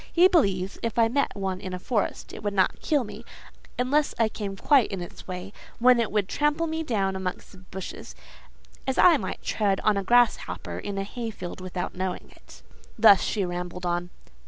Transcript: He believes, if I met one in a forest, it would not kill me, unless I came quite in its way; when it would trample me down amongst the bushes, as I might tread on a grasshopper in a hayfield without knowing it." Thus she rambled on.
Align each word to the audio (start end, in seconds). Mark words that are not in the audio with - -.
He 0.11 0.27
believes, 0.27 0.79
if 0.81 0.97
I 0.97 1.07
met 1.09 1.35
one 1.35 1.61
in 1.61 1.75
a 1.75 1.77
forest, 1.79 2.33
it 2.33 2.41
would 2.41 2.55
not 2.55 2.81
kill 2.81 3.03
me, 3.03 3.23
unless 3.77 4.15
I 4.17 4.29
came 4.29 4.55
quite 4.57 4.91
in 4.91 4.99
its 4.99 5.27
way; 5.27 5.53
when 5.77 5.99
it 5.99 6.11
would 6.11 6.27
trample 6.27 6.65
me 6.65 6.81
down 6.81 7.15
amongst 7.15 7.51
the 7.51 7.59
bushes, 7.59 8.15
as 8.87 8.97
I 8.97 9.17
might 9.17 9.43
tread 9.43 9.79
on 9.81 9.97
a 9.97 10.03
grasshopper 10.03 10.79
in 10.79 10.97
a 10.97 11.03
hayfield 11.03 11.61
without 11.61 11.93
knowing 11.93 12.31
it." 12.35 12.63
Thus 12.97 13.21
she 13.21 13.45
rambled 13.45 13.85
on. 13.85 14.09